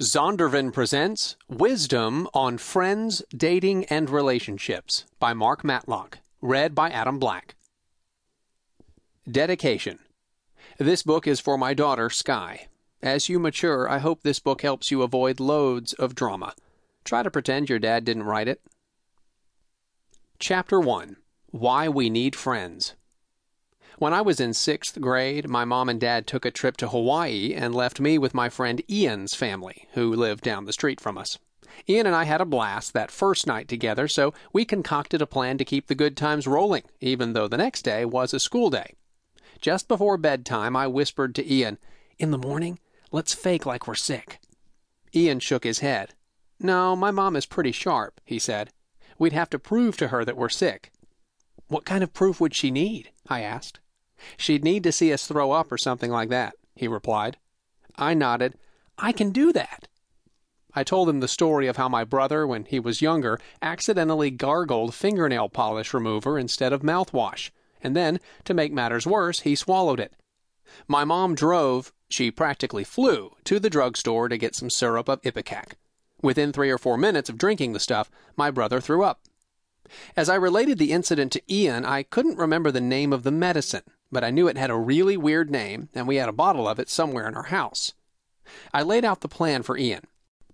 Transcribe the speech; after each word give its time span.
Zondervan 0.00 0.72
presents 0.72 1.36
Wisdom 1.46 2.26
on 2.32 2.56
Friends, 2.56 3.22
Dating, 3.36 3.84
and 3.90 4.08
Relationships 4.08 5.04
by 5.18 5.34
Mark 5.34 5.62
Matlock. 5.62 6.20
Read 6.40 6.74
by 6.74 6.88
Adam 6.88 7.18
Black. 7.18 7.54
Dedication. 9.30 9.98
This 10.78 11.02
book 11.02 11.26
is 11.26 11.38
for 11.38 11.58
my 11.58 11.74
daughter, 11.74 12.08
Sky. 12.08 12.68
As 13.02 13.28
you 13.28 13.38
mature, 13.38 13.90
I 13.90 13.98
hope 13.98 14.22
this 14.22 14.38
book 14.38 14.62
helps 14.62 14.90
you 14.90 15.02
avoid 15.02 15.38
loads 15.38 15.92
of 15.92 16.14
drama. 16.14 16.54
Try 17.04 17.22
to 17.22 17.30
pretend 17.30 17.68
your 17.68 17.78
dad 17.78 18.06
didn't 18.06 18.22
write 18.22 18.48
it. 18.48 18.62
Chapter 20.38 20.80
1 20.80 21.16
Why 21.50 21.90
We 21.90 22.08
Need 22.08 22.34
Friends. 22.34 22.94
When 24.00 24.14
I 24.14 24.22
was 24.22 24.40
in 24.40 24.54
sixth 24.54 24.98
grade, 24.98 25.46
my 25.46 25.66
mom 25.66 25.90
and 25.90 26.00
dad 26.00 26.26
took 26.26 26.46
a 26.46 26.50
trip 26.50 26.78
to 26.78 26.88
Hawaii 26.88 27.52
and 27.52 27.74
left 27.74 28.00
me 28.00 28.16
with 28.16 28.32
my 28.32 28.48
friend 28.48 28.80
Ian's 28.88 29.34
family, 29.34 29.88
who 29.92 30.14
lived 30.14 30.42
down 30.42 30.64
the 30.64 30.72
street 30.72 30.98
from 31.02 31.18
us. 31.18 31.38
Ian 31.86 32.06
and 32.06 32.16
I 32.16 32.24
had 32.24 32.40
a 32.40 32.46
blast 32.46 32.94
that 32.94 33.10
first 33.10 33.46
night 33.46 33.68
together, 33.68 34.08
so 34.08 34.32
we 34.54 34.64
concocted 34.64 35.20
a 35.20 35.26
plan 35.26 35.58
to 35.58 35.66
keep 35.66 35.86
the 35.86 35.94
good 35.94 36.16
times 36.16 36.46
rolling, 36.46 36.84
even 37.02 37.34
though 37.34 37.46
the 37.46 37.58
next 37.58 37.82
day 37.82 38.06
was 38.06 38.32
a 38.32 38.40
school 38.40 38.70
day. 38.70 38.94
Just 39.60 39.86
before 39.86 40.16
bedtime, 40.16 40.76
I 40.76 40.86
whispered 40.86 41.34
to 41.34 41.52
Ian, 41.52 41.76
In 42.18 42.30
the 42.30 42.38
morning, 42.38 42.78
let's 43.12 43.34
fake 43.34 43.66
like 43.66 43.86
we're 43.86 43.94
sick. 43.96 44.40
Ian 45.14 45.40
shook 45.40 45.64
his 45.64 45.80
head. 45.80 46.14
No, 46.58 46.96
my 46.96 47.10
mom 47.10 47.36
is 47.36 47.44
pretty 47.44 47.72
sharp, 47.72 48.18
he 48.24 48.38
said. 48.38 48.70
We'd 49.18 49.34
have 49.34 49.50
to 49.50 49.58
prove 49.58 49.98
to 49.98 50.08
her 50.08 50.24
that 50.24 50.38
we're 50.38 50.48
sick. 50.48 50.90
What 51.68 51.84
kind 51.84 52.02
of 52.02 52.14
proof 52.14 52.40
would 52.40 52.54
she 52.54 52.70
need? 52.70 53.10
I 53.28 53.42
asked. 53.42 53.78
She'd 54.36 54.64
need 54.64 54.82
to 54.84 54.92
see 54.92 55.12
us 55.12 55.26
throw 55.26 55.52
up 55.52 55.70
or 55.72 55.78
something 55.78 56.10
like 56.10 56.28
that, 56.30 56.54
he 56.74 56.88
replied. 56.88 57.36
I 57.96 58.14
nodded. 58.14 58.54
I 58.98 59.12
can 59.12 59.30
do 59.30 59.52
that. 59.52 59.88
I 60.74 60.84
told 60.84 61.08
him 61.08 61.20
the 61.20 61.28
story 61.28 61.66
of 61.66 61.76
how 61.76 61.88
my 61.88 62.04
brother, 62.04 62.46
when 62.46 62.64
he 62.64 62.78
was 62.78 63.02
younger, 63.02 63.40
accidentally 63.60 64.30
gargled 64.30 64.94
fingernail 64.94 65.48
polish 65.48 65.92
remover 65.92 66.38
instead 66.38 66.72
of 66.72 66.82
mouthwash, 66.82 67.50
and 67.82 67.96
then, 67.96 68.20
to 68.44 68.54
make 68.54 68.72
matters 68.72 69.06
worse, 69.06 69.40
he 69.40 69.54
swallowed 69.56 69.98
it. 69.98 70.14
My 70.86 71.04
mom 71.04 71.34
drove, 71.34 71.92
she 72.08 72.30
practically 72.30 72.84
flew, 72.84 73.32
to 73.44 73.58
the 73.58 73.70
drugstore 73.70 74.28
to 74.28 74.38
get 74.38 74.54
some 74.54 74.70
syrup 74.70 75.08
of 75.08 75.20
Ipecac. 75.22 75.76
Within 76.22 76.52
three 76.52 76.70
or 76.70 76.78
four 76.78 76.96
minutes 76.96 77.28
of 77.28 77.38
drinking 77.38 77.72
the 77.72 77.80
stuff, 77.80 78.10
my 78.36 78.50
brother 78.50 78.80
threw 78.80 79.02
up. 79.02 79.20
As 80.16 80.28
I 80.28 80.36
related 80.36 80.78
the 80.78 80.92
incident 80.92 81.32
to 81.32 81.42
Ian, 81.52 81.84
I 81.84 82.04
couldn't 82.04 82.38
remember 82.38 82.70
the 82.70 82.80
name 82.80 83.12
of 83.12 83.24
the 83.24 83.32
medicine, 83.32 83.82
but 84.10 84.24
I 84.24 84.30
knew 84.30 84.48
it 84.48 84.56
had 84.56 84.70
a 84.70 84.76
really 84.76 85.16
weird 85.16 85.50
name, 85.50 85.88
and 85.94 86.06
we 86.06 86.16
had 86.16 86.28
a 86.28 86.32
bottle 86.32 86.68
of 86.68 86.78
it 86.78 86.88
somewhere 86.88 87.28
in 87.28 87.34
our 87.34 87.44
house. 87.44 87.92
I 88.72 88.82
laid 88.82 89.04
out 89.04 89.20
the 89.20 89.28
plan 89.28 89.62
for 89.62 89.76
Ian. 89.76 90.04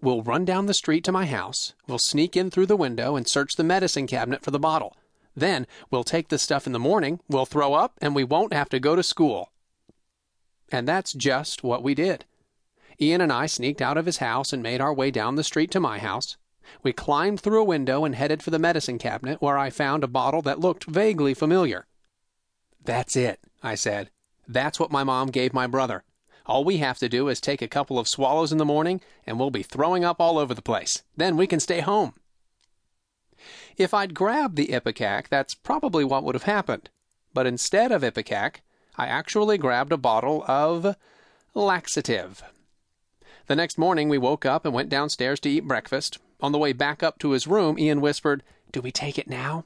We'll 0.00 0.22
run 0.22 0.44
down 0.44 0.66
the 0.66 0.74
street 0.74 1.04
to 1.04 1.12
my 1.12 1.26
house, 1.26 1.74
we'll 1.86 1.98
sneak 1.98 2.36
in 2.36 2.50
through 2.50 2.66
the 2.66 2.76
window 2.76 3.14
and 3.14 3.28
search 3.28 3.54
the 3.54 3.64
medicine 3.64 4.06
cabinet 4.06 4.42
for 4.42 4.50
the 4.50 4.58
bottle. 4.58 4.96
Then 5.36 5.66
we'll 5.90 6.04
take 6.04 6.28
the 6.28 6.38
stuff 6.38 6.66
in 6.66 6.72
the 6.72 6.78
morning, 6.78 7.20
we'll 7.28 7.46
throw 7.46 7.74
up, 7.74 7.98
and 8.02 8.14
we 8.14 8.24
won't 8.24 8.52
have 8.52 8.68
to 8.70 8.80
go 8.80 8.96
to 8.96 9.02
school. 9.02 9.52
And 10.70 10.88
that's 10.88 11.12
just 11.12 11.62
what 11.62 11.82
we 11.82 11.94
did. 11.94 12.24
Ian 13.00 13.20
and 13.20 13.32
I 13.32 13.46
sneaked 13.46 13.82
out 13.82 13.96
of 13.96 14.06
his 14.06 14.18
house 14.18 14.52
and 14.52 14.62
made 14.62 14.80
our 14.80 14.92
way 14.92 15.10
down 15.10 15.36
the 15.36 15.44
street 15.44 15.70
to 15.72 15.80
my 15.80 15.98
house. 15.98 16.36
We 16.82 16.92
climbed 16.92 17.40
through 17.40 17.60
a 17.60 17.64
window 17.64 18.04
and 18.04 18.14
headed 18.14 18.42
for 18.42 18.50
the 18.50 18.58
medicine 18.58 18.98
cabinet, 18.98 19.42
where 19.42 19.58
I 19.58 19.70
found 19.70 20.04
a 20.04 20.08
bottle 20.08 20.42
that 20.42 20.60
looked 20.60 20.84
vaguely 20.84 21.34
familiar. 21.34 21.86
That's 22.84 23.16
it, 23.16 23.40
I 23.62 23.74
said. 23.74 24.10
That's 24.48 24.80
what 24.80 24.90
my 24.90 25.04
mom 25.04 25.28
gave 25.28 25.54
my 25.54 25.66
brother. 25.66 26.04
All 26.46 26.64
we 26.64 26.78
have 26.78 26.98
to 26.98 27.08
do 27.08 27.28
is 27.28 27.40
take 27.40 27.62
a 27.62 27.68
couple 27.68 27.98
of 27.98 28.08
swallows 28.08 28.50
in 28.50 28.58
the 28.58 28.64
morning, 28.64 29.00
and 29.26 29.38
we'll 29.38 29.50
be 29.50 29.62
throwing 29.62 30.04
up 30.04 30.20
all 30.20 30.38
over 30.38 30.54
the 30.54 30.62
place. 30.62 31.02
Then 31.16 31.36
we 31.36 31.46
can 31.46 31.60
stay 31.60 31.80
home. 31.80 32.14
If 33.76 33.94
I'd 33.94 34.14
grabbed 34.14 34.56
the 34.56 34.72
Ipecac, 34.72 35.28
that's 35.28 35.54
probably 35.54 36.04
what 36.04 36.24
would 36.24 36.34
have 36.34 36.42
happened. 36.44 36.90
But 37.32 37.46
instead 37.46 37.92
of 37.92 38.02
Ipecac, 38.02 38.62
I 38.96 39.06
actually 39.06 39.58
grabbed 39.58 39.92
a 39.92 39.96
bottle 39.96 40.44
of 40.46 40.96
laxative. 41.54 42.42
The 43.46 43.56
next 43.56 43.78
morning 43.78 44.08
we 44.08 44.18
woke 44.18 44.44
up 44.44 44.64
and 44.64 44.74
went 44.74 44.88
downstairs 44.88 45.40
to 45.40 45.50
eat 45.50 45.66
breakfast. 45.66 46.18
On 46.40 46.52
the 46.52 46.58
way 46.58 46.72
back 46.72 47.02
up 47.02 47.18
to 47.20 47.30
his 47.30 47.46
room, 47.46 47.78
Ian 47.78 48.00
whispered, 48.00 48.42
Do 48.72 48.80
we 48.80 48.92
take 48.92 49.18
it 49.18 49.28
now? 49.28 49.64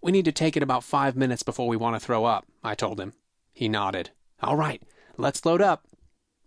We 0.00 0.12
need 0.12 0.24
to 0.26 0.32
take 0.32 0.56
it 0.56 0.62
about 0.62 0.84
five 0.84 1.16
minutes 1.16 1.42
before 1.42 1.68
we 1.68 1.76
want 1.76 1.96
to 1.96 2.00
throw 2.00 2.24
up, 2.24 2.46
I 2.62 2.74
told 2.74 3.00
him. 3.00 3.12
He 3.52 3.68
nodded. 3.68 4.10
All 4.42 4.56
right, 4.56 4.82
let's 5.16 5.44
load 5.44 5.62
up. 5.62 5.86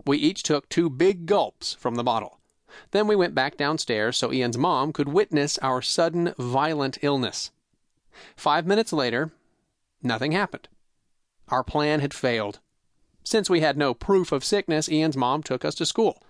We 0.05 0.17
each 0.17 0.43
took 0.43 0.69
two 0.69 0.89
big 0.89 1.25
gulps 1.25 1.73
from 1.73 1.95
the 1.95 2.03
bottle. 2.03 2.39
Then 2.91 3.07
we 3.07 3.15
went 3.15 3.35
back 3.35 3.57
downstairs 3.57 4.17
so 4.17 4.31
Ian's 4.31 4.57
mom 4.57 4.93
could 4.93 5.09
witness 5.09 5.57
our 5.59 5.81
sudden, 5.81 6.33
violent 6.37 6.99
illness. 7.01 7.51
Five 8.35 8.65
minutes 8.65 8.93
later, 8.93 9.31
nothing 10.03 10.31
happened. 10.31 10.67
Our 11.47 11.63
plan 11.63 11.99
had 11.99 12.13
failed. 12.13 12.59
Since 13.23 13.49
we 13.49 13.61
had 13.61 13.77
no 13.77 13.93
proof 13.93 14.31
of 14.31 14.43
sickness, 14.43 14.89
Ian's 14.89 15.17
mom 15.17 15.43
took 15.43 15.65
us 15.65 15.75
to 15.75 15.85
school. 15.85 16.21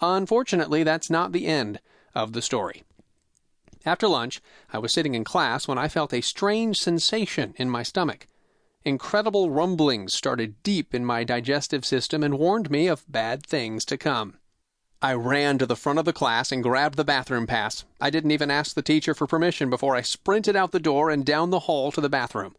Unfortunately, 0.00 0.82
that's 0.82 1.10
not 1.10 1.32
the 1.32 1.46
end 1.46 1.80
of 2.14 2.32
the 2.32 2.42
story. 2.42 2.82
After 3.86 4.08
lunch, 4.08 4.42
I 4.72 4.78
was 4.78 4.92
sitting 4.92 5.14
in 5.14 5.24
class 5.24 5.66
when 5.66 5.78
I 5.78 5.88
felt 5.88 6.12
a 6.12 6.20
strange 6.20 6.78
sensation 6.78 7.54
in 7.56 7.70
my 7.70 7.82
stomach. 7.82 8.26
Incredible 8.84 9.50
rumblings 9.50 10.12
started 10.12 10.62
deep 10.62 10.94
in 10.94 11.04
my 11.04 11.24
digestive 11.24 11.84
system 11.84 12.22
and 12.22 12.38
warned 12.38 12.70
me 12.70 12.86
of 12.86 13.10
bad 13.10 13.44
things 13.44 13.84
to 13.86 13.98
come. 13.98 14.38
I 15.02 15.14
ran 15.14 15.56
to 15.58 15.66
the 15.66 15.76
front 15.76 15.98
of 15.98 16.04
the 16.04 16.12
class 16.12 16.52
and 16.52 16.62
grabbed 16.62 16.96
the 16.96 17.04
bathroom 17.04 17.46
pass. 17.46 17.84
I 18.00 18.10
didn't 18.10 18.32
even 18.32 18.50
ask 18.50 18.74
the 18.74 18.82
teacher 18.82 19.14
for 19.14 19.26
permission 19.26 19.70
before 19.70 19.96
I 19.96 20.02
sprinted 20.02 20.56
out 20.56 20.72
the 20.72 20.80
door 20.80 21.08
and 21.08 21.24
down 21.24 21.48
the 21.48 21.60
hall 21.60 21.90
to 21.92 22.02
the 22.02 22.10
bathroom. 22.10 22.54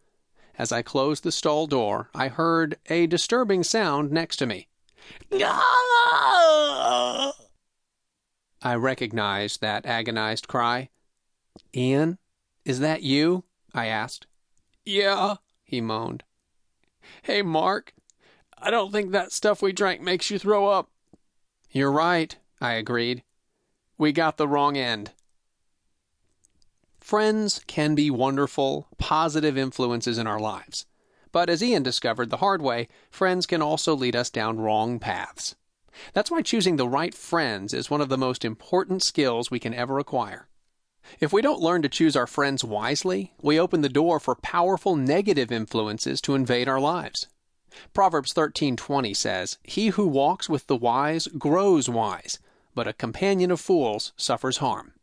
As 0.58 0.72
I 0.72 0.82
closed 0.82 1.24
the 1.24 1.32
stall 1.32 1.68
door, 1.68 2.10
I 2.16 2.30
heard 2.30 2.78
a 2.88 3.06
disturbing 3.06 3.64
sound 3.64 4.12
next 4.12 4.38
to 4.38 4.48
me. 4.48 4.68
I 8.64 8.76
recognized 8.76 9.62
that 9.62 9.86
agonized 9.86 10.48
cry. 10.48 10.90
Ian, 11.76 12.18
is 12.66 12.80
that 12.80 13.04
you? 13.04 13.44
I 13.74 13.88
asked. 13.88 14.28
Yeah, 14.86 15.36
he 15.64 15.82
moaned. 15.82 16.24
Hey, 17.24 17.42
Mark, 17.42 17.94
I 18.58 18.70
don't 18.70 18.92
think 18.92 19.12
that 19.12 19.32
stuff 19.32 19.62
we 19.62 19.72
drank 19.72 20.02
makes 20.02 20.30
you 20.30 20.38
throw 20.38 20.68
up. 20.68 20.90
You're 21.72 21.92
right, 21.92 22.36
I 22.60 22.74
agreed. 22.74 23.24
We 23.98 24.12
got 24.12 24.38
the 24.38 24.48
wrong 24.48 24.78
end. 24.78 25.12
Friends 27.00 27.62
can 27.68 27.96
be 27.96 28.12
wonderful, 28.12 28.88
positive 28.98 29.58
influences 29.58 30.18
in 30.18 30.28
our 30.28 30.40
lives. 30.40 30.86
But 31.32 31.50
as 31.50 31.64
Ian 31.64 31.84
discovered 31.84 32.30
the 32.30 32.38
hard 32.38 32.62
way, 32.62 32.88
friends 33.10 33.46
can 33.46 33.62
also 33.62 33.96
lead 33.96 34.16
us 34.16 34.30
down 34.30 34.60
wrong 34.60 35.00
paths. 35.00 35.56
That's 36.14 36.30
why 36.30 36.42
choosing 36.42 36.76
the 36.76 36.88
right 36.88 37.14
friends 37.14 37.74
is 37.74 37.90
one 37.90 38.02
of 38.02 38.10
the 38.10 38.18
most 38.18 38.44
important 38.46 39.04
skills 39.04 39.50
we 39.50 39.60
can 39.60 39.74
ever 39.74 39.98
acquire. 39.98 40.48
If 41.20 41.34
we 41.34 41.42
don't 41.42 41.60
learn 41.60 41.82
to 41.82 41.90
choose 41.90 42.16
our 42.16 42.28
friends 42.28 42.64
wisely, 42.64 43.34
we 43.42 43.60
open 43.60 43.82
the 43.82 43.90
door 43.90 44.20
for 44.20 44.36
powerful 44.36 44.96
negative 44.96 45.52
influences 45.52 46.22
to 46.22 46.36
invade 46.36 46.68
our 46.68 46.80
lives. 46.80 47.28
Proverbs 47.94 48.34
13:20 48.34 49.14
says, 49.14 49.58
"He 49.64 49.90
who 49.90 50.08
walks 50.08 50.50
with 50.50 50.68
the 50.68 50.76
wise 50.76 51.28
grows 51.28 51.90
wise, 51.90 52.40
but 52.76 52.88
a 52.88 52.94
companion 52.94 53.52
of 53.52 53.62
fools 53.62 54.14
suffers 54.18 54.58
harm." 54.58 54.94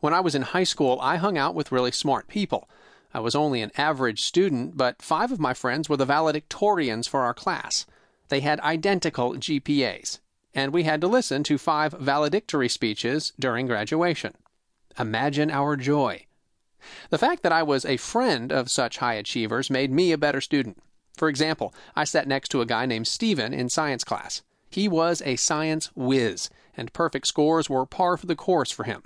When 0.00 0.14
I 0.14 0.20
was 0.20 0.34
in 0.34 0.42
high 0.42 0.64
school, 0.64 0.98
I 1.00 1.16
hung 1.16 1.38
out 1.38 1.54
with 1.54 1.72
really 1.72 1.92
smart 1.92 2.28
people. 2.28 2.68
I 3.14 3.20
was 3.20 3.34
only 3.34 3.62
an 3.62 3.72
average 3.76 4.22
student, 4.22 4.76
but 4.76 5.02
five 5.02 5.32
of 5.32 5.40
my 5.40 5.54
friends 5.54 5.88
were 5.88 5.96
the 5.96 6.06
valedictorians 6.06 7.08
for 7.08 7.20
our 7.20 7.34
class. 7.34 7.86
They 8.28 8.40
had 8.40 8.60
identical 8.60 9.34
GPAs, 9.34 10.20
and 10.54 10.72
we 10.72 10.84
had 10.84 11.00
to 11.00 11.08
listen 11.08 11.42
to 11.44 11.58
five 11.58 11.92
valedictory 11.92 12.68
speeches 12.68 13.32
during 13.38 13.66
graduation. 13.66 14.34
Imagine 14.98 15.50
our 15.50 15.76
joy. 15.76 16.26
The 17.10 17.18
fact 17.18 17.42
that 17.42 17.52
I 17.52 17.62
was 17.62 17.84
a 17.84 17.96
friend 17.96 18.52
of 18.52 18.70
such 18.70 18.98
high 18.98 19.14
achievers 19.14 19.70
made 19.70 19.92
me 19.92 20.12
a 20.12 20.18
better 20.18 20.40
student. 20.40 20.82
For 21.16 21.28
example, 21.28 21.74
I 21.94 22.04
sat 22.04 22.26
next 22.26 22.48
to 22.50 22.60
a 22.60 22.66
guy 22.66 22.86
named 22.86 23.06
Stephen 23.06 23.54
in 23.54 23.68
science 23.68 24.04
class. 24.04 24.42
He 24.70 24.88
was 24.88 25.22
a 25.22 25.36
science 25.36 25.90
whiz, 25.94 26.48
and 26.76 26.92
perfect 26.92 27.26
scores 27.26 27.68
were 27.68 27.86
par 27.86 28.16
for 28.16 28.26
the 28.26 28.34
course 28.34 28.70
for 28.70 28.84
him. 28.84 29.02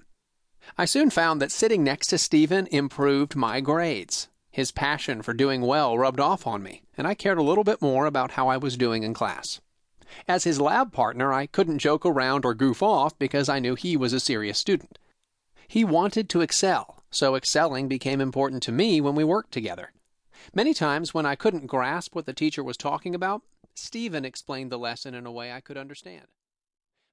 I 0.79 0.85
soon 0.85 1.11
found 1.11 1.41
that 1.43 1.53
sitting 1.53 1.85
next 1.85 2.07
to 2.09 2.19
Stephen 2.19 2.67
improved 2.69 3.37
my 3.37 3.61
grades. 3.61 4.29
His 4.51 4.73
passion 4.73 5.23
for 5.23 5.35
doing 5.35 5.63
well 5.63 5.99
rubbed 5.99 6.21
off 6.21 6.47
on 6.47 6.63
me, 6.63 6.83
and 6.97 7.07
I 7.07 7.15
cared 7.15 7.39
a 7.39 7.43
little 7.43 7.65
bit 7.65 7.83
more 7.83 8.07
about 8.07 8.33
how 8.33 8.49
I 8.49 8.57
was 8.57 8.77
doing 8.77 9.03
in 9.03 9.13
class. 9.13 9.61
As 10.27 10.45
his 10.45 10.61
lab 10.61 10.93
partner, 10.93 11.33
I 11.33 11.47
couldn't 11.47 11.79
joke 11.79 12.07
around 12.07 12.45
or 12.45 12.55
goof 12.55 12.83
off 12.83 13.19
because 13.19 13.49
I 13.49 13.59
knew 13.59 13.75
he 13.75 13.97
was 13.97 14.13
a 14.13 14.21
serious 14.21 14.59
student. 14.59 14.99
He 15.69 15.85
wanted 15.85 16.29
to 16.31 16.41
excel, 16.41 17.03
so 17.11 17.35
excelling 17.35 17.89
became 17.89 18.21
important 18.21 18.63
to 18.65 18.73
me 18.73 19.01
when 19.01 19.15
we 19.15 19.25
worked 19.25 19.53
together. 19.53 19.93
Many 20.55 20.75
times 20.75 21.13
when 21.13 21.27
I 21.27 21.35
couldn't 21.35 21.67
grasp 21.67 22.15
what 22.15 22.27
the 22.27 22.33
teacher 22.33 22.63
was 22.63 22.77
talking 22.77 23.15
about, 23.15 23.43
Stephen 23.75 24.25
explained 24.25 24.71
the 24.71 24.79
lesson 24.79 25.15
in 25.15 25.27
a 25.27 25.33
way 25.33 25.53
I 25.53 25.61
could 25.61 25.77
understand. 25.77 26.27